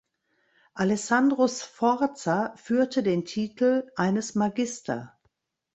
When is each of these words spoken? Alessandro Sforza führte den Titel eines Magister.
Alessandro 0.73 1.45
Sforza 1.47 2.53
führte 2.55 3.03
den 3.03 3.23
Titel 3.23 3.87
eines 3.95 4.33
Magister. 4.33 5.15